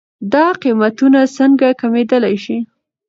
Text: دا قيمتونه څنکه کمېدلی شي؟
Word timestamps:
دا 0.33 0.45
قيمتونه 0.61 1.19
څنکه 1.35 1.69
کمېدلی 1.81 2.35
شي؟ 2.43 2.57